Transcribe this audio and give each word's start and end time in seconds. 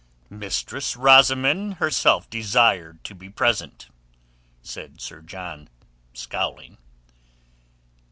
"Mistress 0.31 0.95
Rosamund 0.95 1.75
herself 1.75 2.27
desired 2.27 3.03
to 3.03 3.13
be 3.13 3.29
present," 3.29 3.87
said 4.63 4.99
Sir 4.99 5.21
John, 5.21 5.69
scowling. 6.15 6.79